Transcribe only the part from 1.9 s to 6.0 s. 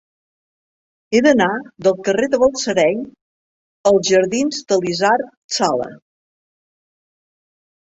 carrer de Balsareny als jardins d'Elisard Sala.